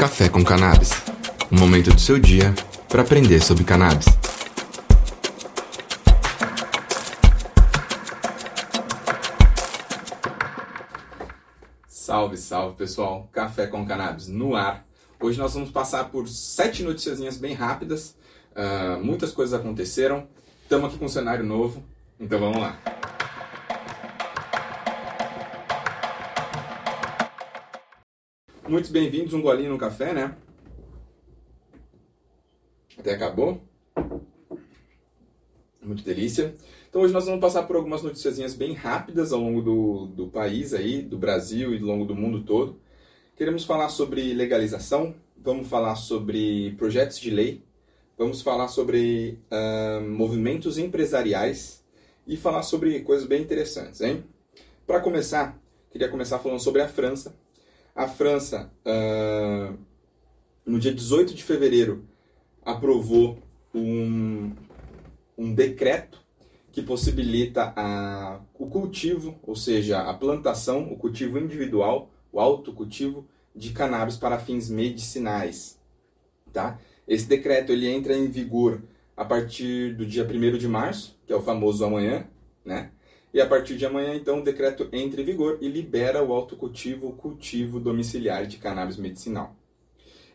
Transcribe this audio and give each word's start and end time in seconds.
Café 0.00 0.30
com 0.30 0.42
Cannabis 0.42 0.92
um 1.52 1.58
momento 1.58 1.90
do 1.90 2.00
seu 2.00 2.18
dia 2.18 2.54
para 2.88 3.02
aprender 3.02 3.42
sobre 3.42 3.64
cannabis. 3.64 4.06
Salve, 11.86 12.38
salve 12.38 12.76
pessoal! 12.76 13.28
Café 13.30 13.66
com 13.66 13.84
Cannabis 13.84 14.26
no 14.26 14.56
ar. 14.56 14.86
Hoje 15.20 15.38
nós 15.38 15.52
vamos 15.52 15.70
passar 15.70 16.04
por 16.04 16.26
sete 16.26 16.82
noticiazinhas 16.82 17.36
bem 17.36 17.52
rápidas. 17.52 18.16
Uh, 18.52 19.04
muitas 19.04 19.32
coisas 19.32 19.52
aconteceram. 19.52 20.26
Estamos 20.62 20.88
aqui 20.88 20.98
com 20.98 21.04
um 21.04 21.10
cenário 21.10 21.44
novo, 21.44 21.84
então 22.18 22.40
vamos 22.40 22.56
lá. 22.56 22.99
Muito 28.70 28.92
bem-vindos, 28.92 29.34
um 29.34 29.42
golinho 29.42 29.72
no 29.72 29.78
café, 29.78 30.14
né? 30.14 30.36
Até 32.96 33.14
acabou. 33.14 33.60
Muito 35.82 36.04
delícia. 36.04 36.54
Então 36.88 37.02
hoje 37.02 37.12
nós 37.12 37.24
vamos 37.24 37.40
passar 37.40 37.64
por 37.64 37.74
algumas 37.74 38.04
noticiazinhas 38.04 38.54
bem 38.54 38.72
rápidas 38.74 39.32
ao 39.32 39.40
longo 39.40 39.60
do, 39.60 40.06
do 40.06 40.28
país 40.28 40.72
aí, 40.72 41.02
do 41.02 41.18
Brasil 41.18 41.74
e 41.74 41.80
ao 41.80 41.84
longo 41.84 42.04
do 42.04 42.14
mundo 42.14 42.44
todo. 42.44 42.78
Queremos 43.34 43.64
falar 43.64 43.88
sobre 43.88 44.32
legalização, 44.34 45.16
vamos 45.36 45.66
falar 45.66 45.96
sobre 45.96 46.70
projetos 46.78 47.18
de 47.18 47.30
lei, 47.30 47.64
vamos 48.16 48.40
falar 48.40 48.68
sobre 48.68 49.36
uh, 49.50 50.00
movimentos 50.00 50.78
empresariais 50.78 51.84
e 52.24 52.36
falar 52.36 52.62
sobre 52.62 53.00
coisas 53.00 53.26
bem 53.26 53.42
interessantes, 53.42 54.00
hein? 54.00 54.22
Para 54.86 55.00
começar, 55.00 55.60
queria 55.90 56.08
começar 56.08 56.38
falando 56.38 56.60
sobre 56.60 56.80
a 56.82 56.86
França. 56.86 57.34
A 57.94 58.08
França, 58.08 58.72
uh, 58.86 59.76
no 60.64 60.78
dia 60.78 60.94
18 60.94 61.34
de 61.34 61.42
fevereiro, 61.42 62.04
aprovou 62.64 63.38
um, 63.74 64.52
um 65.36 65.54
decreto 65.54 66.20
que 66.72 66.82
possibilita 66.82 67.72
a, 67.76 68.40
o 68.58 68.66
cultivo, 68.66 69.38
ou 69.42 69.56
seja, 69.56 70.02
a 70.02 70.14
plantação, 70.14 70.92
o 70.92 70.96
cultivo 70.96 71.38
individual, 71.38 72.10
o 72.32 72.38
autocultivo 72.38 73.26
de 73.54 73.70
cannabis 73.70 74.16
para 74.16 74.38
fins 74.38 74.70
medicinais. 74.70 75.78
Tá? 76.52 76.78
Esse 77.06 77.26
decreto 77.26 77.72
ele 77.72 77.88
entra 77.88 78.16
em 78.16 78.28
vigor 78.28 78.82
a 79.16 79.24
partir 79.24 79.94
do 79.94 80.06
dia 80.06 80.24
1 80.24 80.58
de 80.58 80.68
março, 80.68 81.18
que 81.26 81.32
é 81.32 81.36
o 81.36 81.42
famoso 81.42 81.84
amanhã, 81.84 82.26
né? 82.64 82.90
E 83.32 83.40
a 83.40 83.46
partir 83.46 83.76
de 83.76 83.86
amanhã, 83.86 84.14
então, 84.14 84.40
o 84.40 84.44
decreto 84.44 84.88
entra 84.92 85.20
em 85.20 85.24
vigor 85.24 85.58
e 85.60 85.68
libera 85.68 86.22
o 86.22 86.32
autocultivo, 86.32 87.12
cultivo 87.12 87.78
domiciliar 87.78 88.46
de 88.46 88.58
cannabis 88.58 88.96
medicinal. 88.96 89.54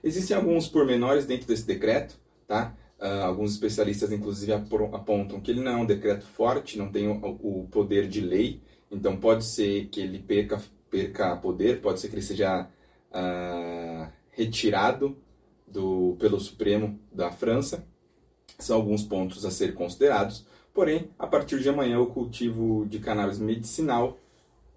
Existem 0.03 0.37
alguns 0.37 0.67
pormenores 0.67 1.25
dentro 1.25 1.47
desse 1.47 1.65
decreto, 1.65 2.17
tá? 2.47 2.75
Uh, 2.99 3.25
alguns 3.25 3.51
especialistas, 3.51 4.11
inclusive, 4.11 4.53
apontam 4.53 5.41
que 5.41 5.51
ele 5.51 5.59
não 5.59 5.71
é 5.71 5.75
um 5.75 5.85
decreto 5.85 6.25
forte, 6.25 6.77
não 6.77 6.89
tem 6.89 7.07
o, 7.07 7.19
o, 7.41 7.67
poder 7.69 8.07
de 8.07 8.21
lei, 8.21 8.61
então 8.89 9.17
pode 9.17 9.43
ser 9.43 9.87
que 9.87 9.99
ele 9.99 10.19
perca, 10.19 10.61
perca 10.89 11.35
poder, 11.35 11.81
pode 11.81 11.99
ser 11.99 12.07
que 12.07 12.15
ele 12.15 12.21
seja 12.21 12.69
uh, 13.11 14.07
retirado 14.31 15.17
do, 15.67 16.15
pelo 16.19 16.39
Supremo 16.39 16.97
da 17.11 17.31
França. 17.31 17.85
São 18.57 18.77
alguns 18.77 19.03
pontos 19.03 19.43
a 19.43 19.51
ser 19.51 19.73
considerados. 19.73 20.45
Porém, 20.75 21.09
a 21.17 21.25
partir 21.25 21.61
de 21.61 21.69
amanhã, 21.69 22.01
o 22.01 22.07
cultivo 22.07 22.85
de 22.85 22.99
cannabis 22.99 23.39
medicinal 23.39 24.19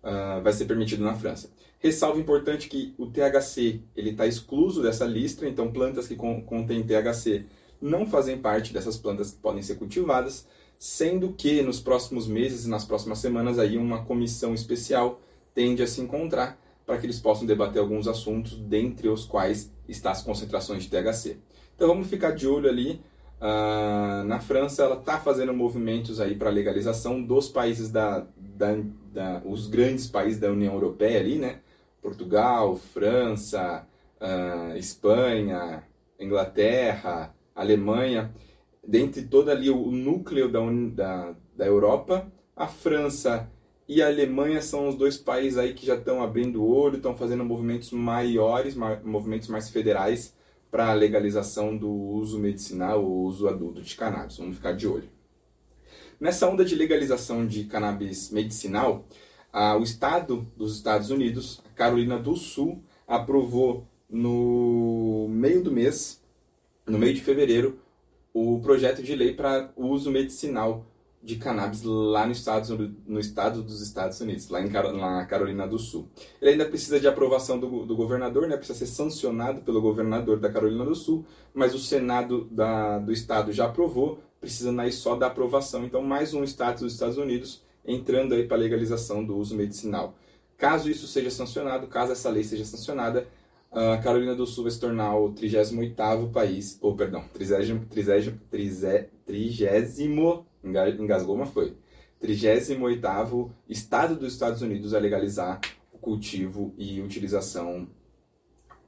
uh, 0.00 0.40
vai 0.40 0.52
ser 0.52 0.64
permitido 0.66 1.02
na 1.02 1.16
França. 1.16 1.50
Ressalva 1.80 2.20
importante 2.20 2.68
que 2.68 2.94
o 2.96 3.06
THC 3.06 3.80
ele 3.96 4.10
está 4.10 4.24
excluso 4.24 4.80
dessa 4.80 5.04
lista, 5.04 5.44
então 5.46 5.72
plantas 5.72 6.06
que 6.06 6.14
contêm 6.14 6.84
THC 6.84 7.46
não 7.82 8.06
fazem 8.06 8.38
parte 8.38 8.72
dessas 8.72 8.96
plantas 8.96 9.32
que 9.32 9.38
podem 9.38 9.60
ser 9.60 9.74
cultivadas, 9.74 10.46
sendo 10.78 11.32
que 11.32 11.62
nos 11.62 11.80
próximos 11.80 12.28
meses 12.28 12.64
e 12.64 12.70
nas 12.70 12.84
próximas 12.84 13.18
semanas 13.18 13.58
aí 13.58 13.76
uma 13.76 14.04
comissão 14.04 14.54
especial 14.54 15.20
tende 15.52 15.82
a 15.82 15.86
se 15.88 16.00
encontrar 16.00 16.60
para 16.86 16.96
que 16.98 17.06
eles 17.06 17.18
possam 17.18 17.44
debater 17.44 17.80
alguns 17.82 18.06
assuntos, 18.06 18.56
dentre 18.56 19.08
os 19.08 19.24
quais 19.24 19.72
está 19.88 20.12
as 20.12 20.22
concentrações 20.22 20.84
de 20.84 20.90
THC. 20.90 21.38
Então 21.74 21.88
vamos 21.88 22.06
ficar 22.06 22.30
de 22.30 22.46
olho 22.46 22.68
ali. 22.68 23.00
Uh, 23.40 24.24
na 24.24 24.40
França, 24.40 24.82
ela 24.82 24.96
está 24.96 25.20
fazendo 25.20 25.54
movimentos 25.54 26.20
aí 26.20 26.34
para 26.34 26.50
legalização 26.50 27.22
dos 27.22 27.48
países 27.48 27.88
da, 27.90 28.26
da, 28.36 28.76
da, 29.12 29.42
os 29.44 29.68
grandes 29.68 30.08
países 30.08 30.40
da 30.40 30.50
União 30.50 30.74
Europeia 30.74 31.20
ali, 31.20 31.38
né? 31.38 31.60
Portugal, 32.02 32.74
França, 32.74 33.86
uh, 34.20 34.76
Espanha, 34.76 35.84
Inglaterra, 36.18 37.32
Alemanha, 37.54 38.34
dentre 38.84 39.22
todo 39.22 39.50
ali 39.50 39.70
o 39.70 39.90
núcleo 39.90 40.48
da, 40.48 40.60
da, 40.92 41.34
da 41.56 41.66
Europa, 41.66 42.26
a 42.56 42.66
França 42.66 43.48
e 43.88 44.02
a 44.02 44.08
Alemanha 44.08 44.60
são 44.60 44.88
os 44.88 44.96
dois 44.96 45.16
países 45.16 45.58
aí 45.58 45.74
que 45.74 45.86
já 45.86 45.94
estão 45.94 46.22
abrindo 46.22 46.62
o 46.62 46.68
olho, 46.68 46.96
estão 46.96 47.16
fazendo 47.16 47.44
movimentos 47.44 47.92
maiores, 47.92 48.74
movimentos 49.04 49.48
mais 49.48 49.70
federais 49.70 50.36
para 50.70 50.88
a 50.88 50.94
legalização 50.94 51.76
do 51.76 51.90
uso 51.90 52.38
medicinal, 52.38 53.04
o 53.04 53.24
uso 53.24 53.48
adulto 53.48 53.82
de 53.82 53.94
cannabis. 53.94 54.36
Vamos 54.36 54.56
ficar 54.56 54.72
de 54.72 54.86
olho. 54.86 55.08
Nessa 56.20 56.48
onda 56.48 56.64
de 56.64 56.74
legalização 56.74 57.46
de 57.46 57.64
cannabis 57.64 58.30
medicinal, 58.30 59.06
o 59.78 59.82
estado 59.82 60.46
dos 60.56 60.76
Estados 60.76 61.10
Unidos, 61.10 61.62
a 61.64 61.76
Carolina 61.76 62.18
do 62.18 62.36
Sul, 62.36 62.82
aprovou 63.06 63.86
no 64.10 65.26
meio 65.30 65.62
do 65.62 65.70
mês 65.70 66.20
no 66.88 66.98
meio 66.98 67.14
de 67.14 67.20
fevereiro, 67.20 67.78
o 68.32 68.60
projeto 68.60 69.02
de 69.02 69.14
lei 69.14 69.34
para 69.34 69.70
uso 69.76 70.10
medicinal 70.10 70.86
de 71.22 71.36
cannabis 71.36 71.82
lá 71.82 72.24
no 72.24 72.32
estado, 72.32 72.94
no 73.06 73.18
estado 73.18 73.62
dos 73.62 73.82
Estados 73.82 74.20
Unidos, 74.20 74.48
lá 74.48 74.60
em 74.60 74.68
na 74.68 75.26
Carolina 75.26 75.66
do 75.66 75.78
Sul. 75.78 76.08
Ele 76.40 76.52
ainda 76.52 76.64
precisa 76.64 77.00
de 77.00 77.08
aprovação 77.08 77.58
do, 77.58 77.84
do 77.84 77.96
governador, 77.96 78.46
né? 78.46 78.56
precisa 78.56 78.78
ser 78.78 78.86
sancionado 78.86 79.62
pelo 79.62 79.80
governador 79.80 80.38
da 80.38 80.48
Carolina 80.48 80.84
do 80.84 80.94
Sul, 80.94 81.26
mas 81.52 81.74
o 81.74 81.78
Senado 81.78 82.46
da, 82.50 82.98
do 82.98 83.12
estado 83.12 83.52
já 83.52 83.66
aprovou, 83.66 84.20
precisando 84.40 84.80
aí 84.80 84.92
só 84.92 85.16
da 85.16 85.26
aprovação. 85.26 85.84
Então, 85.84 86.02
mais 86.02 86.32
um 86.34 86.44
estado 86.44 86.80
dos 86.80 86.92
Estados 86.92 87.18
Unidos 87.18 87.62
entrando 87.84 88.34
aí 88.34 88.46
para 88.46 88.56
a 88.56 88.60
legalização 88.60 89.24
do 89.24 89.36
uso 89.36 89.56
medicinal. 89.56 90.14
Caso 90.56 90.90
isso 90.90 91.06
seja 91.06 91.30
sancionado, 91.30 91.86
caso 91.88 92.12
essa 92.12 92.28
lei 92.30 92.44
seja 92.44 92.64
sancionada, 92.64 93.26
a 93.70 93.98
Carolina 93.98 94.34
do 94.34 94.46
Sul 94.46 94.64
vai 94.64 94.70
se 94.70 94.80
tornar 94.80 95.16
o 95.16 95.32
38º 95.32 96.30
país, 96.32 96.78
ou 96.80 96.96
perdão, 96.96 97.24
30, 97.34 97.86
30, 97.90 98.38
30, 98.46 99.10
30 99.26 100.47
engasgou, 100.64 101.36
mas 101.36 101.50
foi, 101.50 101.74
38º 102.22 103.50
estado 103.68 104.16
dos 104.16 104.32
Estados 104.32 104.62
Unidos 104.62 104.94
a 104.94 104.98
legalizar 104.98 105.60
o 105.92 105.98
cultivo 105.98 106.74
e 106.76 107.00
utilização 107.00 107.88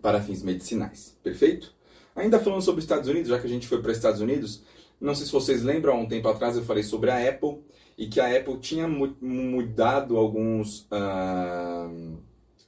para 0.02 0.20
fins 0.20 0.42
medicinais. 0.42 1.16
Perfeito? 1.22 1.74
Ainda 2.14 2.38
falando 2.38 2.62
sobre 2.62 2.80
os 2.80 2.84
Estados 2.84 3.08
Unidos, 3.08 3.28
já 3.28 3.38
que 3.38 3.46
a 3.46 3.50
gente 3.50 3.68
foi 3.68 3.80
para 3.80 3.90
os 3.90 3.96
Estados 3.96 4.20
Unidos, 4.20 4.62
não 5.00 5.14
sei 5.14 5.26
se 5.26 5.32
vocês 5.32 5.62
lembram, 5.62 5.94
há 5.94 5.96
um 5.96 6.08
tempo 6.08 6.28
atrás 6.28 6.56
eu 6.56 6.64
falei 6.64 6.82
sobre 6.82 7.10
a 7.10 7.28
Apple 7.28 7.58
e 7.96 8.06
que 8.06 8.20
a 8.20 8.36
Apple 8.36 8.58
tinha 8.58 8.88
mudado 8.88 10.16
alguns, 10.16 10.80
uh, 10.90 12.18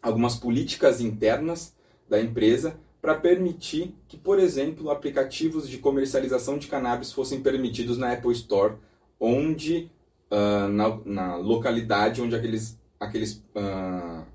algumas 0.00 0.36
políticas 0.36 1.00
internas 1.00 1.74
da 2.08 2.20
empresa 2.20 2.76
para 3.00 3.14
permitir 3.16 3.96
que, 4.06 4.16
por 4.16 4.38
exemplo, 4.38 4.90
aplicativos 4.90 5.68
de 5.68 5.78
comercialização 5.78 6.56
de 6.56 6.68
cannabis 6.68 7.12
fossem 7.12 7.40
permitidos 7.40 7.98
na 7.98 8.12
Apple 8.12 8.32
Store, 8.32 8.74
onde 9.22 9.88
uh, 10.28 10.66
na, 10.68 10.98
na, 11.04 11.36
localidade 11.36 12.20
onde 12.20 12.34
aqueles, 12.34 12.76
aqueles, 12.98 13.34
uh, 13.54 14.26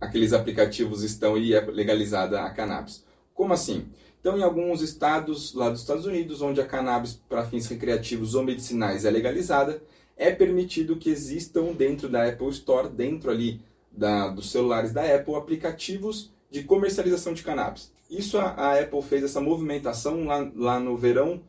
aqueles 0.00 0.32
aplicativos 0.32 1.02
estão 1.02 1.36
e 1.36 1.52
é 1.52 1.60
legalizada 1.60 2.40
a 2.42 2.50
cannabis. 2.50 3.04
Como 3.34 3.52
assim? 3.52 3.88
Então, 4.20 4.38
em 4.38 4.42
alguns 4.44 4.80
estados 4.80 5.52
lá 5.52 5.68
dos 5.68 5.80
Estados 5.80 6.06
Unidos, 6.06 6.40
onde 6.40 6.60
a 6.60 6.66
cannabis 6.66 7.20
para 7.28 7.44
fins 7.44 7.66
recreativos 7.66 8.36
ou 8.36 8.44
medicinais 8.44 9.04
é 9.04 9.10
legalizada, 9.10 9.82
é 10.16 10.30
permitido 10.30 10.96
que 10.96 11.10
existam 11.10 11.72
dentro 11.72 12.08
da 12.08 12.28
Apple 12.28 12.48
Store, 12.50 12.88
dentro 12.88 13.32
ali 13.32 13.60
da, 13.90 14.28
dos 14.28 14.52
celulares 14.52 14.92
da 14.92 15.02
Apple, 15.02 15.34
aplicativos 15.34 16.32
de 16.50 16.62
comercialização 16.62 17.34
de 17.34 17.42
cannabis. 17.42 17.92
Isso 18.08 18.38
a, 18.38 18.50
a 18.50 18.80
Apple 18.80 19.02
fez 19.02 19.24
essa 19.24 19.40
movimentação 19.40 20.24
lá, 20.24 20.48
lá 20.54 20.78
no 20.78 20.96
verão 20.96 21.42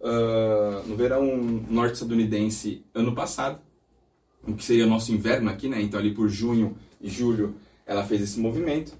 uh, 0.00 0.86
no 0.86 0.96
verão 0.96 1.36
norte-estadunidense 1.68 2.84
ano 2.94 3.14
passado, 3.14 3.60
o 4.46 4.54
que 4.54 4.64
seria 4.64 4.86
nosso 4.86 5.12
inverno 5.12 5.50
aqui, 5.50 5.68
né? 5.68 5.80
Então 5.80 6.00
ali 6.00 6.12
por 6.12 6.28
junho 6.28 6.76
e 7.00 7.08
julho 7.08 7.54
ela 7.86 8.04
fez 8.04 8.22
esse 8.22 8.38
movimento. 8.38 8.92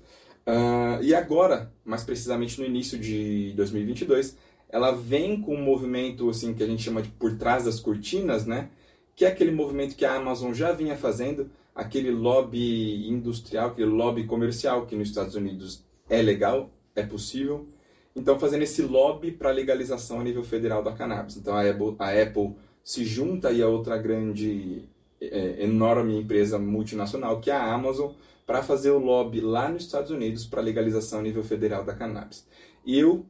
Uh, 0.46 1.02
e 1.02 1.14
agora, 1.14 1.72
mais 1.84 2.02
precisamente 2.02 2.58
no 2.58 2.66
início 2.66 2.98
de 2.98 3.52
2022, 3.56 4.36
ela 4.68 4.92
vem 4.92 5.40
com 5.40 5.54
um 5.54 5.62
movimento 5.62 6.28
assim 6.28 6.54
que 6.54 6.62
a 6.62 6.66
gente 6.66 6.82
chama 6.82 7.02
de 7.02 7.08
por 7.10 7.36
trás 7.36 7.64
das 7.64 7.80
cortinas, 7.80 8.46
né? 8.46 8.68
Que 9.14 9.24
é 9.24 9.28
aquele 9.28 9.50
movimento 9.50 9.96
que 9.96 10.04
a 10.04 10.14
Amazon 10.14 10.52
já 10.52 10.72
vinha 10.72 10.96
fazendo, 10.96 11.50
aquele 11.74 12.10
lobby 12.10 13.08
industrial, 13.08 13.68
aquele 13.68 13.90
lobby 13.90 14.24
comercial 14.24 14.86
que 14.86 14.96
nos 14.96 15.08
Estados 15.08 15.34
Unidos 15.34 15.84
é 16.08 16.20
legal, 16.22 16.70
é 16.94 17.02
possível. 17.02 17.66
Então, 18.14 18.38
fazendo 18.38 18.62
esse 18.62 18.82
lobby 18.82 19.30
para 19.30 19.50
legalização 19.50 20.20
a 20.20 20.24
nível 20.24 20.42
federal 20.42 20.82
da 20.82 20.92
cannabis. 20.92 21.36
Então, 21.36 21.54
a 21.54 21.68
Apple, 21.68 21.94
a 21.98 22.10
Apple 22.10 22.56
se 22.82 23.04
junta 23.04 23.48
aí 23.48 23.62
a 23.62 23.68
outra 23.68 23.96
grande, 23.96 24.88
é, 25.20 25.64
enorme 25.64 26.18
empresa 26.18 26.58
multinacional, 26.58 27.40
que 27.40 27.50
é 27.50 27.54
a 27.54 27.72
Amazon, 27.72 28.12
para 28.46 28.62
fazer 28.62 28.90
o 28.90 28.98
lobby 28.98 29.40
lá 29.40 29.68
nos 29.68 29.84
Estados 29.84 30.10
Unidos 30.10 30.44
para 30.44 30.60
legalização 30.60 31.20
a 31.20 31.22
nível 31.22 31.44
federal 31.44 31.84
da 31.84 31.94
cannabis. 31.94 32.44
E 32.84 32.98
eu, 32.98 33.24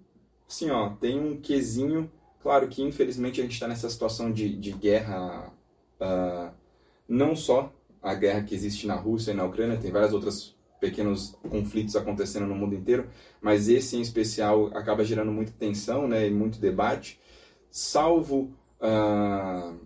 assim, 0.48 0.70
ó, 0.70 0.90
tenho 0.90 1.22
um 1.22 1.36
quesinho, 1.36 2.10
claro 2.42 2.68
que 2.68 2.82
infelizmente 2.82 3.38
a 3.38 3.42
gente 3.42 3.52
está 3.52 3.68
nessa 3.68 3.90
situação 3.90 4.32
de, 4.32 4.48
de 4.56 4.72
guerra, 4.72 5.52
uh, 6.00 6.50
não 7.06 7.36
só 7.36 7.70
a 8.02 8.14
guerra 8.14 8.42
que 8.44 8.54
existe 8.54 8.86
na 8.86 8.94
Rússia 8.94 9.32
e 9.32 9.34
na 9.34 9.44
Ucrânia, 9.44 9.76
tem 9.76 9.90
várias 9.90 10.14
outras 10.14 10.54
pequenos 10.80 11.36
conflitos 11.48 11.94
acontecendo 11.94 12.46
no 12.46 12.54
mundo 12.54 12.74
inteiro, 12.74 13.06
mas 13.40 13.68
esse 13.68 13.96
em 13.96 14.00
especial 14.00 14.68
acaba 14.74 15.04
gerando 15.04 15.30
muita 15.30 15.52
tensão 15.52 16.08
né, 16.08 16.26
e 16.26 16.30
muito 16.30 16.58
debate, 16.58 17.20
salvo 17.70 18.50
uh, 18.80 19.76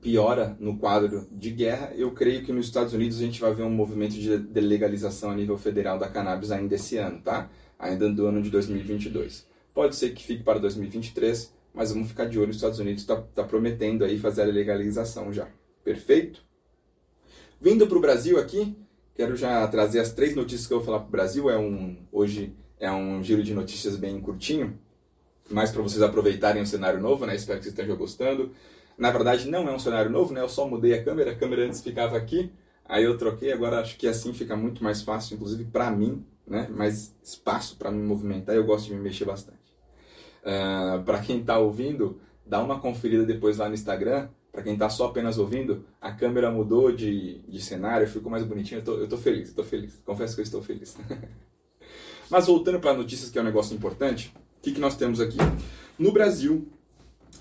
piora 0.00 0.56
no 0.60 0.76
quadro 0.76 1.26
de 1.30 1.50
guerra, 1.50 1.92
eu 1.94 2.10
creio 2.12 2.44
que 2.44 2.52
nos 2.52 2.66
Estados 2.66 2.92
Unidos 2.92 3.18
a 3.18 3.22
gente 3.22 3.40
vai 3.40 3.52
ver 3.54 3.62
um 3.62 3.70
movimento 3.70 4.14
de 4.14 4.60
legalização 4.60 5.30
a 5.30 5.34
nível 5.34 5.56
federal 5.56 5.98
da 5.98 6.08
cannabis 6.08 6.50
ainda 6.50 6.74
esse 6.74 6.96
ano, 6.96 7.20
tá? 7.20 7.50
Ainda 7.78 8.10
do 8.10 8.26
ano 8.26 8.42
de 8.42 8.50
2022. 8.50 9.46
Pode 9.72 9.96
ser 9.96 10.10
que 10.10 10.24
fique 10.24 10.42
para 10.42 10.58
2023, 10.58 11.52
mas 11.72 11.92
vamos 11.92 12.08
ficar 12.08 12.24
de 12.24 12.38
olho. 12.38 12.50
Os 12.50 12.56
Estados 12.56 12.78
Unidos 12.78 13.02
está 13.02 13.16
tá 13.16 13.44
prometendo 13.44 14.04
aí 14.04 14.18
fazer 14.18 14.42
a 14.42 14.46
legalização 14.46 15.32
já. 15.32 15.48
Perfeito? 15.84 16.42
Vindo 17.60 17.86
para 17.86 17.98
o 17.98 18.00
Brasil 18.00 18.38
aqui, 18.38 18.76
quero 19.18 19.34
já 19.34 19.66
trazer 19.66 19.98
as 19.98 20.12
três 20.12 20.36
notícias 20.36 20.68
que 20.68 20.72
eu 20.72 20.78
vou 20.78 20.86
falar 20.86 21.00
para 21.00 21.08
o 21.08 21.10
Brasil. 21.10 21.50
É 21.50 21.58
um, 21.58 21.96
hoje 22.12 22.54
é 22.78 22.88
um 22.88 23.20
giro 23.20 23.42
de 23.42 23.52
notícias 23.52 23.96
bem 23.96 24.20
curtinho, 24.20 24.78
mas 25.50 25.72
para 25.72 25.82
vocês 25.82 26.00
aproveitarem 26.00 26.62
o 26.62 26.66
cenário 26.66 27.00
novo, 27.00 27.26
né? 27.26 27.34
Espero 27.34 27.58
que 27.58 27.64
vocês 27.64 27.74
estejam 27.74 27.96
gostando. 27.96 28.52
Na 28.96 29.10
verdade, 29.10 29.50
não 29.50 29.68
é 29.68 29.74
um 29.74 29.78
cenário 29.78 30.08
novo, 30.08 30.32
né? 30.32 30.40
Eu 30.40 30.48
só 30.48 30.68
mudei 30.68 30.94
a 30.94 31.02
câmera. 31.02 31.32
A 31.32 31.34
câmera 31.34 31.66
antes 31.66 31.80
ficava 31.80 32.16
aqui, 32.16 32.52
aí 32.84 33.02
eu 33.02 33.18
troquei. 33.18 33.50
Agora 33.50 33.80
acho 33.80 33.96
que 33.96 34.06
assim 34.06 34.32
fica 34.32 34.56
muito 34.56 34.84
mais 34.84 35.02
fácil, 35.02 35.34
inclusive 35.34 35.64
para 35.64 35.90
mim, 35.90 36.24
né? 36.46 36.68
Mais 36.70 37.12
espaço 37.20 37.76
para 37.76 37.90
me 37.90 38.00
movimentar. 38.00 38.54
Eu 38.54 38.64
gosto 38.64 38.86
de 38.86 38.94
me 38.94 39.00
mexer 39.00 39.24
bastante. 39.24 39.58
Uh, 40.44 40.94
ah, 40.94 41.02
para 41.04 41.18
quem 41.18 41.40
está 41.40 41.58
ouvindo, 41.58 42.20
dá 42.46 42.62
uma 42.62 42.78
conferida 42.78 43.24
depois 43.24 43.58
lá 43.58 43.68
no 43.68 43.74
Instagram 43.74 44.28
para 44.52 44.62
quem 44.62 44.72
está 44.72 44.88
só 44.88 45.06
apenas 45.06 45.38
ouvindo, 45.38 45.84
a 46.00 46.12
câmera 46.12 46.50
mudou 46.50 46.90
de, 46.90 47.38
de 47.48 47.60
cenário, 47.60 48.08
ficou 48.08 48.30
mais 48.30 48.44
bonitinho. 48.44 48.80
Eu 48.80 48.84
tô, 48.84 49.06
tô 49.06 49.16
feliz, 49.16 49.52
tô 49.52 49.62
feliz. 49.62 50.00
Confesso 50.04 50.34
que 50.34 50.40
eu 50.40 50.44
estou 50.44 50.62
feliz. 50.62 50.96
Mas 52.30 52.46
voltando 52.46 52.80
para 52.80 52.94
notícias, 52.94 53.30
que 53.30 53.38
é 53.38 53.42
um 53.42 53.44
negócio 53.44 53.74
importante, 53.74 54.34
o 54.58 54.62
que, 54.62 54.72
que 54.72 54.80
nós 54.80 54.96
temos 54.96 55.20
aqui? 55.20 55.38
No 55.98 56.12
Brasil, 56.12 56.68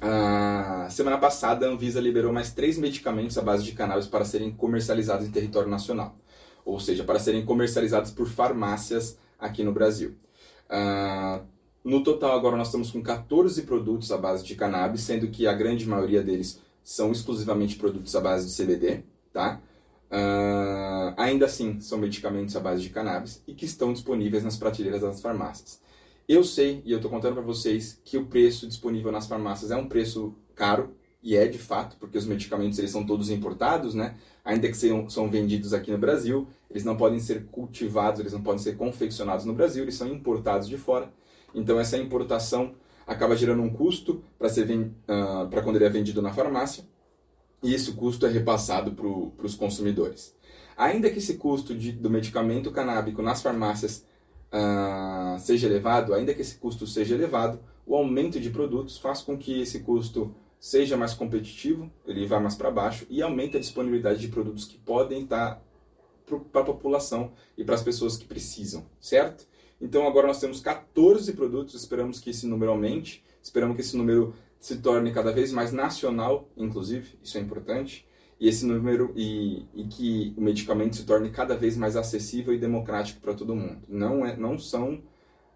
a 0.01 0.88
semana 0.89 1.18
passada, 1.18 1.68
a 1.68 1.69
Anvisa 1.69 2.00
liberou 2.00 2.31
mais 2.31 2.54
três 2.54 2.77
medicamentos 2.77 3.38
à 3.38 3.42
base 3.42 3.63
de 3.63 3.71
cannabis 3.71 4.07
para 4.07 4.24
serem 4.24 4.51
comercializados 4.51 5.27
em 5.27 5.31
território 5.31 5.69
nacional. 5.69 6.15
Ou 6.63 6.80
seja, 6.80 7.04
para 7.04 7.19
serem 7.19 7.44
comercializados 7.45 8.12
por 8.12 8.27
farmácias 8.27 9.18
aqui 9.39 9.63
no 9.63 9.71
Brasil. 9.71 10.15
Uh, 10.69 11.44
no 11.83 12.04
total, 12.04 12.38
agora 12.38 12.57
nós 12.57 12.68
estamos 12.68 12.92
com 12.92 13.01
14 13.01 13.63
produtos 13.63 14.12
à 14.12 14.18
base 14.18 14.44
de 14.44 14.56
cannabis, 14.56 15.01
sendo 15.01 15.27
que 15.30 15.48
a 15.48 15.54
grande 15.54 15.88
maioria 15.88 16.21
deles 16.21 16.62
são 16.88 17.12
exclusivamente 17.12 17.75
produtos 17.75 18.16
à 18.16 18.22
base 18.22 18.48
de 18.48 18.56
CBD, 18.56 19.04
tá? 19.34 19.62
Uh, 20.10 21.13
ainda 21.18 21.45
assim, 21.45 21.81
são 21.81 21.98
medicamentos 21.98 22.56
à 22.56 22.62
base 22.62 22.81
de 22.81 22.89
cannabis 22.89 23.44
e 23.45 23.54
que 23.54 23.66
estão 23.66 23.92
disponíveis 23.92 24.42
nas 24.42 24.56
prateleiras 24.56 25.01
das 25.01 25.19
farmácias. 25.19 25.81
Eu 26.30 26.45
sei, 26.45 26.81
e 26.86 26.94
eu 26.94 26.95
estou 26.95 27.12
contando 27.12 27.34
para 27.34 27.44
vocês, 27.44 28.00
que 28.06 28.18
o 28.18 28.28
preço 28.28 28.66
disponível 28.66 29.12
nas 29.12 29.28
farmácias 29.28 29.69
é 29.69 29.75
um 29.75 29.89
preço 29.89 30.34
caro, 30.56 30.95
e 31.22 31.36
é 31.36 31.45
de 31.45 31.57
fato, 31.57 31.98
porque 32.00 32.18
os 32.18 32.25
medicamentos 32.25 32.80
eles 32.80 32.92
são 32.92 33.06
todos 33.06 33.30
importados, 33.30 33.94
né? 33.94 34.16
Ainda 34.45 34.69
que 34.69 34.78
sejam, 34.78 35.10
são 35.10 35.30
vendidos 35.30 35.74
aqui 35.74 35.92
no 35.92 35.98
Brasil, 35.98 36.48
eles 36.69 36.86
não 36.86 36.95
podem 36.95 37.19
ser 37.19 37.48
cultivados, 37.48 38.22
eles 38.22 38.31
não 38.31 38.42
podem 38.42 38.63
ser 38.63 38.78
confeccionados 38.78 39.44
no 39.44 39.54
Brasil, 39.54 39.83
eles 39.83 39.95
são 39.95 40.07
importados 40.07 40.69
de 40.69 40.78
fora. 40.78 41.12
Então 41.54 41.78
essa 41.78 41.98
importação 41.98 42.75
acaba 43.07 43.36
gerando 43.36 43.63
um 43.63 43.69
custo 43.69 44.21
para 44.38 44.50
uh, 44.50 45.48
para 45.50 45.62
quando 45.62 45.77
ele 45.77 45.86
é 45.86 45.89
vendido 45.89 46.21
na 46.21 46.33
farmácia, 46.33 46.83
e 47.63 47.74
esse 47.74 47.94
custo 47.94 48.25
é 48.25 48.30
repassado 48.30 48.92
para 48.92 49.45
os 49.45 49.56
consumidores. 49.56 50.36
Ainda 50.75 51.09
que 51.09 51.18
esse 51.18 51.36
custo 51.36 51.74
de, 51.74 51.94
do 51.94 52.09
medicamento 52.09 52.69
canábico 52.69 53.21
nas 53.21 53.42
farmácias 53.42 54.06
uh, 54.51 55.39
seja 55.39 55.65
elevado, 55.65 56.13
ainda 56.13 56.33
que 56.33 56.42
esse 56.42 56.57
custo 56.57 56.86
seja 56.86 57.15
elevado, 57.15 57.59
o 57.86 57.95
aumento 57.95 58.39
de 58.39 58.50
produtos 58.50 58.98
faz 58.98 59.21
com 59.21 59.38
que 59.38 59.62
esse 59.62 59.80
custo 59.80 60.36
seja 60.59 60.98
mais 60.98 61.13
competitivo, 61.13 61.89
ele 62.06 62.25
vá 62.25 62.39
mais 62.39 62.56
para 62.56 62.69
baixo 62.69 63.07
e 63.09 63.21
aumenta 63.21 63.57
a 63.57 63.62
disponibilidade 63.62 64.19
de 64.19 64.27
produtos 64.27 64.65
que 64.65 64.77
podem 64.77 65.24
estar 65.24 65.63
para 66.51 66.62
a 66.62 66.65
população 66.65 67.31
e 67.57 67.63
para 67.63 67.75
as 67.75 67.81
pessoas 67.81 68.18
que 68.18 68.25
precisam, 68.25 68.86
certo? 69.00 69.48
Então 69.80 70.08
agora 70.08 70.28
nós 70.28 70.40
temos 70.40 70.60
14 70.60 71.34
produtos, 71.34 71.76
esperamos 71.76 72.20
que 72.20 72.32
esse 72.32 72.48
número 72.48 72.72
aumente, 72.72 73.24
esperamos 73.42 73.76
que 73.76 73.82
esse 73.82 73.96
número 73.96 74.34
se 74.60 74.78
torne 74.78 75.12
cada 75.12 75.32
vez 75.32 75.52
mais 75.52 75.72
nacional, 75.72 76.50
inclusive, 76.58 77.18
isso 77.24 77.38
é 77.38 77.42
importante, 77.42 78.08
e 78.40 78.48
esse 78.48 78.66
número 78.66 79.14
e, 79.16 79.66
e 79.74 79.84
que 79.86 80.34
o 80.38 80.42
medicamento 80.42 80.96
se 80.96 81.06
torne 81.06 81.30
cada 81.30 81.56
vez 81.56 81.76
mais 81.76 81.96
acessível 81.96 82.54
e 82.54 82.60
democrático 82.60 83.20
para 83.20 83.34
todo 83.34 83.56
mundo. 83.56 83.82
Não 83.88 84.26
é, 84.26 84.36
não 84.36 84.60
são, 84.60 85.02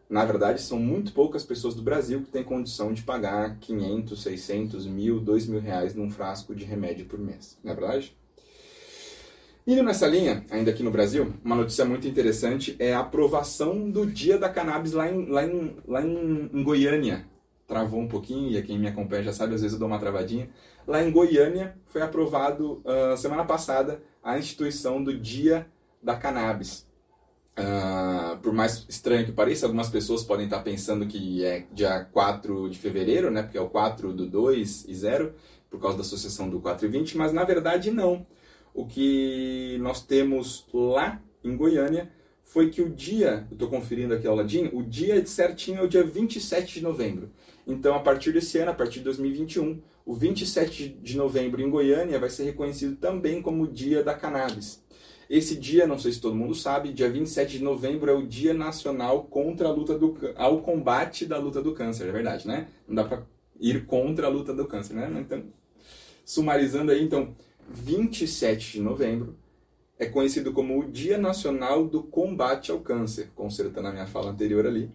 na 0.09 0.25
verdade, 0.25 0.61
são 0.61 0.79
muito 0.79 1.13
poucas 1.13 1.43
pessoas 1.43 1.75
do 1.75 1.81
Brasil 1.81 2.21
que 2.21 2.31
têm 2.31 2.43
condição 2.43 2.93
de 2.93 3.03
pagar 3.03 3.57
500, 3.59 4.21
600, 4.21 4.85
mil, 4.85 5.19
2 5.19 5.47
mil 5.47 5.59
reais 5.59 5.95
num 5.95 6.09
frasco 6.09 6.55
de 6.55 6.65
remédio 6.65 7.05
por 7.05 7.19
mês, 7.19 7.57
não 7.63 7.71
é 7.71 7.75
verdade? 7.75 8.15
Indo 9.65 9.83
nessa 9.83 10.07
linha, 10.07 10.43
ainda 10.49 10.71
aqui 10.71 10.81
no 10.81 10.89
Brasil, 10.89 11.33
uma 11.43 11.55
notícia 11.55 11.85
muito 11.85 12.07
interessante 12.07 12.75
é 12.79 12.95
a 12.95 13.01
aprovação 13.01 13.91
do 13.91 14.07
Dia 14.07 14.35
da 14.35 14.49
Cannabis 14.49 14.91
lá 14.93 15.07
em, 15.07 15.29
lá 15.29 15.45
em, 15.45 15.75
lá 15.87 16.01
em, 16.01 16.49
em 16.51 16.63
Goiânia. 16.63 17.27
Travou 17.67 17.99
um 17.99 18.07
pouquinho, 18.07 18.57
e 18.57 18.61
quem 18.63 18.79
me 18.79 18.87
acompanha 18.87 19.21
já 19.21 19.31
sabe, 19.31 19.53
às 19.53 19.61
vezes 19.61 19.73
eu 19.73 19.79
dou 19.79 19.87
uma 19.87 19.99
travadinha. 19.99 20.49
Lá 20.87 21.03
em 21.03 21.11
Goiânia 21.11 21.75
foi 21.85 22.01
aprovado 22.01 22.81
uh, 22.83 23.15
semana 23.15 23.45
passada 23.45 24.01
a 24.23 24.37
instituição 24.37 25.01
do 25.01 25.15
Dia 25.15 25.67
da 26.01 26.15
Cannabis. 26.15 26.87
Uh, 27.51 28.37
por 28.39 28.53
mais 28.53 28.83
estranho 28.89 29.25
que 29.25 29.31
pareça, 29.31 29.67
algumas 29.67 29.89
pessoas 29.89 30.23
podem 30.23 30.45
estar 30.45 30.61
pensando 30.63 31.05
que 31.05 31.45
é 31.45 31.67
dia 31.71 32.03
4 32.11 32.67
de 32.67 32.79
fevereiro, 32.79 33.29
né, 33.29 33.43
porque 33.43 33.59
é 33.59 33.61
o 33.61 33.69
4 33.69 34.11
do 34.11 34.25
2 34.25 34.85
e 34.87 34.95
0, 34.95 35.35
por 35.69 35.79
causa 35.79 35.97
da 35.97 36.01
associação 36.01 36.49
do 36.49 36.59
4 36.59 36.87
e 36.87 36.89
20, 36.89 37.15
mas 37.15 37.31
na 37.31 37.43
verdade 37.43 37.91
não 37.91 38.25
o 38.73 38.85
que 38.85 39.77
nós 39.81 40.03
temos 40.05 40.65
lá 40.73 41.21
em 41.43 41.55
Goiânia 41.55 42.11
foi 42.43 42.69
que 42.69 42.81
o 42.81 42.89
dia, 42.89 43.47
eu 43.49 43.53
estou 43.53 43.69
conferindo 43.69 44.13
aqui 44.13 44.27
ao 44.27 44.35
ladinho, 44.35 44.77
o 44.77 44.83
dia 44.83 45.25
certinho 45.25 45.79
é 45.79 45.83
o 45.83 45.87
dia 45.87 46.03
27 46.03 46.75
de 46.75 46.81
novembro. 46.81 47.31
Então, 47.65 47.95
a 47.95 47.99
partir 47.99 48.33
desse 48.33 48.57
ano, 48.57 48.71
a 48.71 48.73
partir 48.73 48.99
de 48.99 49.05
2021, 49.05 49.79
o 50.05 50.13
27 50.13 50.89
de 51.01 51.15
novembro 51.15 51.61
em 51.61 51.69
Goiânia 51.69 52.19
vai 52.19 52.29
ser 52.29 52.43
reconhecido 52.43 52.95
também 52.97 53.41
como 53.41 53.63
o 53.63 53.67
Dia 53.67 54.03
da 54.03 54.13
Cannabis. 54.13 54.83
Esse 55.29 55.55
dia, 55.55 55.87
não 55.87 55.97
sei 55.97 56.11
se 56.11 56.19
todo 56.19 56.35
mundo 56.35 56.53
sabe, 56.53 56.91
dia 56.91 57.09
27 57.09 57.59
de 57.59 57.63
novembro 57.63 58.11
é 58.11 58.13
o 58.13 58.27
Dia 58.27 58.53
Nacional 58.53 59.23
contra 59.23 59.69
a 59.69 59.71
luta 59.71 59.97
do 59.97 60.13
ao 60.35 60.61
combate 60.61 61.25
da 61.25 61.37
luta 61.37 61.61
do 61.61 61.73
câncer, 61.73 62.09
é 62.09 62.11
verdade, 62.11 62.45
né? 62.45 62.67
Não 62.85 62.95
dá 62.95 63.05
para 63.05 63.23
ir 63.57 63.85
contra 63.85 64.27
a 64.27 64.29
luta 64.29 64.53
do 64.53 64.67
câncer, 64.67 64.93
né? 64.93 65.09
Então, 65.21 65.41
sumarizando 66.25 66.91
aí, 66.91 67.01
então, 67.01 67.33
27 67.73 68.73
de 68.73 68.81
novembro 68.81 69.37
é 69.97 70.05
conhecido 70.05 70.51
como 70.51 70.79
o 70.79 70.91
Dia 70.91 71.17
Nacional 71.17 71.87
do 71.87 72.01
Combate 72.01 72.71
ao 72.71 72.79
Câncer, 72.79 73.31
consertando 73.35 73.87
a 73.87 73.91
minha 73.91 74.07
fala 74.07 74.31
anterior 74.31 74.65
ali. 74.65 74.91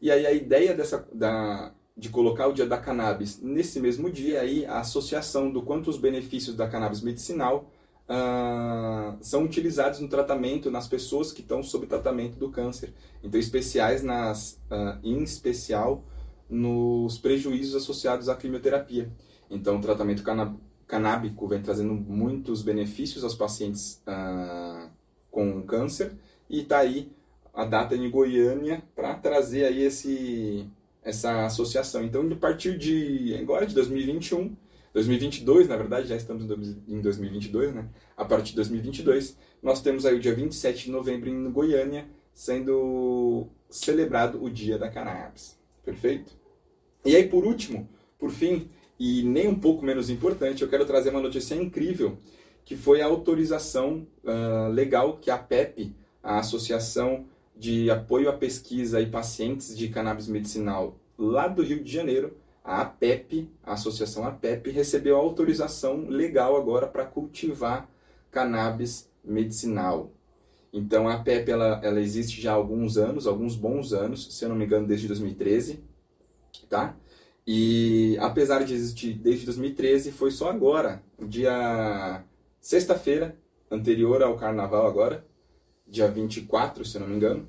E 0.00 0.10
aí 0.10 0.26
a 0.26 0.32
ideia 0.32 0.74
dessa, 0.74 1.06
da, 1.12 1.72
de 1.96 2.08
colocar 2.08 2.48
o 2.48 2.52
Dia 2.52 2.66
da 2.66 2.76
Cannabis 2.76 3.40
nesse 3.40 3.80
mesmo 3.80 4.10
dia, 4.10 4.40
aí 4.40 4.66
a 4.66 4.80
associação 4.80 5.50
do 5.50 5.62
quanto 5.62 5.88
os 5.88 5.96
benefícios 5.96 6.56
da 6.56 6.68
cannabis 6.68 7.00
medicinal 7.00 7.70
uh, 8.08 9.16
são 9.20 9.44
utilizados 9.44 10.00
no 10.00 10.08
tratamento 10.08 10.70
nas 10.70 10.88
pessoas 10.88 11.30
que 11.30 11.40
estão 11.40 11.62
sob 11.62 11.86
tratamento 11.86 12.36
do 12.36 12.50
câncer. 12.50 12.92
Então, 13.22 13.38
especiais 13.38 14.02
nas, 14.02 14.60
uh, 14.70 14.98
em 15.02 15.22
especial 15.22 16.04
nos 16.48 17.18
prejuízos 17.18 17.74
associados 17.74 18.28
à 18.28 18.34
quimioterapia. 18.34 19.12
Então, 19.50 19.76
o 19.76 19.80
tratamento 19.80 20.22
canábico 20.88 21.46
vem 21.46 21.62
trazendo 21.62 21.92
muitos 21.92 22.62
benefícios 22.62 23.22
aos 23.22 23.34
pacientes 23.34 24.02
ah, 24.06 24.88
com 25.30 25.62
câncer 25.62 26.12
e 26.48 26.62
está 26.62 26.78
aí 26.78 27.12
a 27.52 27.64
data 27.64 27.94
em 27.94 28.10
Goiânia 28.10 28.82
para 28.96 29.14
trazer 29.14 29.66
aí 29.66 29.82
esse, 29.82 30.66
essa 31.02 31.44
associação. 31.44 32.02
Então, 32.02 32.26
a 32.30 32.36
partir 32.36 32.78
de 32.78 33.36
agora, 33.40 33.66
de 33.66 33.74
2021, 33.74 34.56
2022, 34.94 35.68
na 35.68 35.76
verdade, 35.76 36.08
já 36.08 36.16
estamos 36.16 36.44
em 36.88 37.00
2022, 37.00 37.74
né? 37.74 37.88
A 38.16 38.24
partir 38.24 38.50
de 38.50 38.56
2022, 38.56 39.36
nós 39.62 39.82
temos 39.82 40.06
aí 40.06 40.14
o 40.14 40.20
dia 40.20 40.34
27 40.34 40.86
de 40.86 40.90
novembro 40.90 41.28
em 41.28 41.50
Goiânia, 41.50 42.06
sendo 42.32 43.46
celebrado 43.68 44.42
o 44.42 44.48
Dia 44.48 44.78
da 44.78 44.88
Cannabis. 44.88 45.58
Perfeito? 45.84 46.32
E 47.04 47.14
aí, 47.14 47.28
por 47.28 47.44
último, 47.44 47.88
por 48.18 48.30
fim, 48.30 48.68
e 48.98 49.22
nem 49.22 49.48
um 49.48 49.58
pouco 49.58 49.84
menos 49.84 50.10
importante, 50.10 50.62
eu 50.62 50.68
quero 50.68 50.84
trazer 50.84 51.10
uma 51.10 51.20
notícia 51.20 51.54
incrível, 51.54 52.18
que 52.64 52.76
foi 52.76 53.00
a 53.00 53.06
autorização 53.06 54.06
uh, 54.24 54.70
legal 54.70 55.18
que 55.18 55.30
a 55.30 55.38
PEP, 55.38 55.94
a 56.22 56.38
Associação 56.38 57.26
de 57.56 57.90
Apoio 57.90 58.28
à 58.28 58.32
Pesquisa 58.32 59.00
e 59.00 59.06
Pacientes 59.06 59.76
de 59.76 59.88
Cannabis 59.88 60.28
Medicinal 60.28 60.98
lá 61.18 61.48
do 61.48 61.62
Rio 61.62 61.82
de 61.82 61.90
Janeiro, 61.90 62.36
a 62.64 62.82
APEP, 62.82 63.50
a 63.64 63.72
Associação 63.72 64.24
APEP, 64.24 64.70
recebeu 64.70 65.16
autorização 65.16 66.06
legal 66.06 66.56
agora 66.56 66.86
para 66.86 67.04
cultivar 67.04 67.88
cannabis 68.30 69.10
medicinal. 69.24 70.12
Então 70.72 71.08
a 71.08 71.14
APEP 71.14 71.50
ela, 71.50 71.80
ela 71.82 72.00
existe 72.00 72.40
já 72.40 72.52
há 72.52 72.54
alguns 72.54 72.96
anos, 72.98 73.26
alguns 73.26 73.56
bons 73.56 73.92
anos, 73.92 74.34
se 74.34 74.44
eu 74.44 74.50
não 74.50 74.56
me 74.56 74.66
engano, 74.66 74.86
desde 74.86 75.08
2013, 75.08 75.82
tá? 76.68 76.94
E 77.50 78.18
apesar 78.20 78.62
de 78.62 78.74
existir 78.74 79.14
desde 79.14 79.46
2013, 79.46 80.12
foi 80.12 80.30
só 80.30 80.50
agora, 80.50 81.02
dia 81.18 82.22
sexta-feira, 82.60 83.34
anterior 83.70 84.22
ao 84.22 84.36
carnaval 84.36 84.86
agora, 84.86 85.24
dia 85.86 86.10
24, 86.10 86.84
se 86.84 86.98
não 86.98 87.06
me 87.08 87.16
engano, 87.16 87.48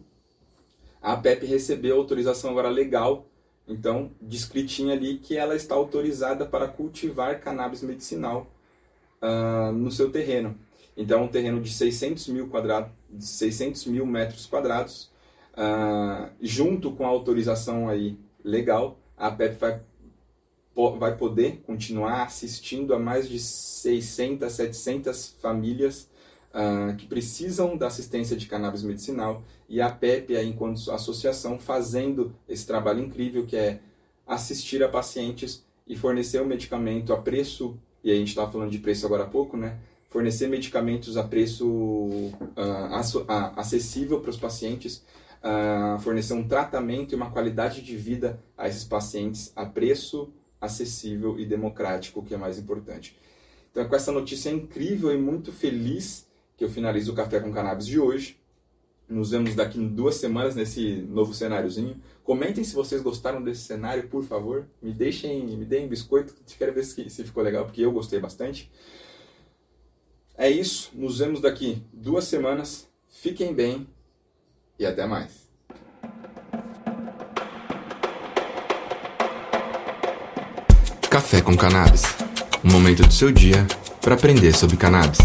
a 1.01 1.11
APEP 1.11 1.45
recebeu 1.45 1.97
autorização 1.97 2.51
agora 2.51 2.69
legal 2.69 3.29
então, 3.69 4.11
descritinha 4.19 4.93
ali 4.95 5.19
que 5.19 5.37
ela 5.37 5.55
está 5.55 5.75
autorizada 5.75 6.43
para 6.43 6.67
cultivar 6.67 7.39
cannabis 7.39 7.83
medicinal 7.83 8.51
uh, 9.21 9.71
no 9.71 9.91
seu 9.91 10.11
terreno. 10.11 10.57
Então, 10.97 11.25
um 11.25 11.27
terreno 11.27 11.61
de 11.61 11.71
600 11.71 12.29
mil, 12.29 12.47
quadrados, 12.47 12.91
600 13.19 13.85
mil 13.85 14.07
metros 14.07 14.47
quadrados, 14.47 15.11
uh, 15.53 16.31
junto 16.41 16.91
com 16.91 17.05
a 17.05 17.09
autorização 17.09 17.87
aí 17.87 18.17
legal, 18.43 18.97
a 19.19 19.29
PEP 19.29 19.59
vai, 19.59 19.81
vai 20.97 21.17
poder 21.17 21.61
continuar 21.67 22.23
assistindo 22.23 22.93
a 22.93 22.99
mais 22.99 23.27
de 23.27 23.37
600, 23.37 24.51
700 24.51 25.35
famílias 25.41 26.07
uh, 26.53 26.95
que 26.95 27.05
precisam 27.05 27.75
da 27.77 27.87
assistência 27.87 28.37
de 28.37 28.47
cannabis 28.47 28.81
medicinal 28.81 29.43
e 29.67 29.81
a 29.81 29.91
PEP, 29.91 30.35
enquanto 30.37 30.89
associação, 30.91 31.59
fazendo 31.59 32.33
esse 32.47 32.65
trabalho 32.65 33.03
incrível 33.03 33.45
que 33.45 33.57
é 33.57 33.79
assistir 34.25 34.81
a 34.83 34.87
pacientes 34.87 35.63
e 35.85 35.97
fornecer 35.97 36.41
o 36.41 36.45
medicamento 36.45 37.11
a 37.13 37.17
preço, 37.17 37.77
e 38.03 38.11
a 38.11 38.15
gente 38.15 38.29
estava 38.29 38.51
falando 38.51 38.71
de 38.71 38.79
preço 38.79 39.05
agora 39.05 39.23
há 39.23 39.27
pouco, 39.27 39.57
né? 39.57 39.77
Fornecer 40.07 40.47
medicamentos 40.47 41.17
a 41.17 41.23
preço 41.23 41.67
uh, 41.67 43.51
acessível 43.55 44.21
para 44.21 44.29
os 44.29 44.37
pacientes, 44.37 45.03
uh, 45.43 45.99
fornecer 45.99 46.33
um 46.33 46.47
tratamento 46.47 47.13
e 47.13 47.15
uma 47.15 47.31
qualidade 47.31 47.81
de 47.81 47.95
vida 47.95 48.41
a 48.57 48.67
esses 48.67 48.83
pacientes 48.83 49.51
a 49.55 49.65
preço 49.65 50.31
acessível 50.59 51.39
e 51.39 51.45
democrático, 51.45 52.23
que 52.23 52.33
é 52.33 52.37
mais 52.37 52.57
importante. 52.57 53.15
Então, 53.71 53.87
com 53.87 53.95
essa 53.95 54.11
notícia 54.11 54.49
incrível 54.49 55.13
e 55.13 55.17
muito 55.17 55.51
feliz 55.51 56.27
que 56.57 56.63
eu 56.65 56.69
finalizo 56.69 57.13
o 57.13 57.15
Café 57.15 57.39
com 57.39 57.53
Cannabis 57.53 57.87
de 57.87 57.99
hoje. 57.99 58.37
Nos 59.07 59.31
vemos 59.31 59.55
daqui 59.55 59.79
em 59.79 59.87
duas 59.87 60.15
semanas 60.15 60.55
nesse 60.55 60.95
novo 61.09 61.33
cenáriozinho. 61.33 61.95
Comentem 62.23 62.63
se 62.63 62.75
vocês 62.75 63.01
gostaram 63.01 63.41
desse 63.41 63.61
cenário, 63.61 64.07
por 64.07 64.23
favor. 64.23 64.67
Me 64.81 64.91
deixem, 64.91 65.47
me 65.57 65.65
deem 65.65 65.87
biscoito. 65.87 66.35
Quero 66.57 66.73
ver 66.73 66.83
se, 66.83 67.09
se 67.09 67.23
ficou 67.23 67.41
legal, 67.41 67.65
porque 67.65 67.81
eu 67.81 67.91
gostei 67.91 68.19
bastante. 68.19 68.69
É 70.37 70.49
isso. 70.49 70.91
Nos 70.93 71.19
vemos 71.19 71.39
daqui 71.39 71.81
duas 71.93 72.25
semanas. 72.25 72.87
Fiquem 73.07 73.53
bem 73.53 73.87
e 74.79 74.85
até 74.85 75.05
mais. 75.05 75.47
Café 81.09 81.41
com 81.41 81.57
Cannabis. 81.57 82.03
Um 82.63 82.71
momento 82.71 83.03
do 83.03 83.13
seu 83.13 83.31
dia 83.31 83.67
para 84.01 84.15
aprender 84.15 84.55
sobre 84.55 84.77
cannabis. 84.77 85.19